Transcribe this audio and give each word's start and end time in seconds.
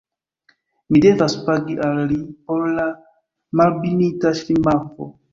Mi 0.93 0.99
devas 1.05 1.33
pagi 1.49 1.75
al 1.87 1.99
li 2.11 2.17
por 2.47 2.65
la 2.77 2.85
Malbenita 3.61 4.33
Ŝlimakvo. 4.41 5.09